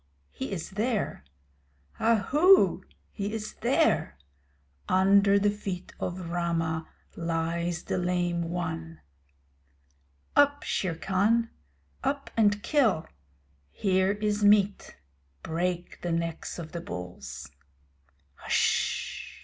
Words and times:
_he 0.31 0.51
is 0.51 0.71
there. 0.71 1.23
Ahoo! 1.99 2.83
he 3.11 3.31
is 3.31 3.53
there. 3.61 4.17
Under 4.89 5.37
the 5.37 5.51
feet 5.51 5.93
of 5.99 6.31
Rama 6.31 6.89
lies 7.15 7.83
the 7.83 7.99
Lame 7.99 8.41
One! 8.45 8.99
Up, 10.35 10.63
Shere 10.63 10.95
Khan! 10.95 11.51
Up 12.03 12.31
and 12.35 12.63
kill! 12.63 13.05
Here 13.69 14.13
is 14.13 14.43
meat; 14.43 14.97
break 15.43 16.01
the 16.01 16.11
necks 16.11 16.57
of 16.57 16.71
the 16.71 16.81
bulls. 16.81 17.51
Hsh! 18.47 19.29